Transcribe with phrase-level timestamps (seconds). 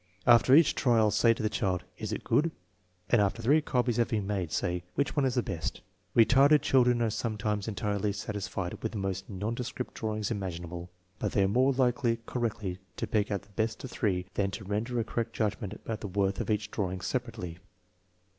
[0.25, 2.49] After each trial, say to the child: "Is it good?"
[3.11, 5.81] And after the three copies have been made say:" Which one is the best?"
[6.17, 11.43] Retarded children are sometimes entirely satis fied with the most nondescript drawings imaginable, but they
[11.43, 15.03] are more likely correctly to pick out the best of three than to render a
[15.03, 17.59] correct judgment about the worth of each drawing separately.